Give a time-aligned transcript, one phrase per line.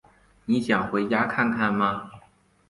[0.45, 2.09] 你想回家看看吗？